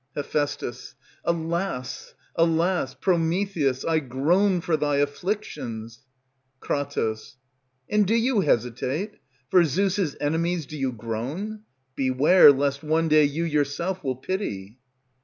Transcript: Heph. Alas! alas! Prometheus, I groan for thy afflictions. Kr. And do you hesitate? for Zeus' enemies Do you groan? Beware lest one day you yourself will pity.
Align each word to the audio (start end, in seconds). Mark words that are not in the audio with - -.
Heph. 0.15 0.33
Alas! 1.25 2.15
alas! 2.35 2.95
Prometheus, 2.95 3.85
I 3.85 3.99
groan 3.99 4.59
for 4.59 4.75
thy 4.75 4.95
afflictions. 4.95 6.01
Kr. 6.59 6.81
And 7.87 8.07
do 8.07 8.15
you 8.15 8.39
hesitate? 8.41 9.19
for 9.49 9.63
Zeus' 9.63 10.15
enemies 10.19 10.65
Do 10.65 10.75
you 10.75 10.91
groan? 10.91 11.61
Beware 11.95 12.51
lest 12.51 12.83
one 12.83 13.09
day 13.09 13.25
you 13.25 13.43
yourself 13.43 14.03
will 14.03 14.15
pity. 14.15 14.79